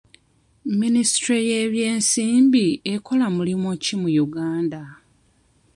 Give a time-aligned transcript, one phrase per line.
[0.81, 4.81] Minisitule y'ebyensimbi ekola mulimo ki mu Uganda?